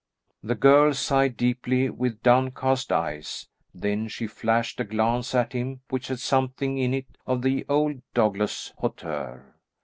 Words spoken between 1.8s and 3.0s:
with downcast